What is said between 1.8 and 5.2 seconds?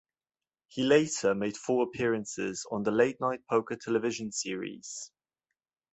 appearances on the Late Night Poker television series.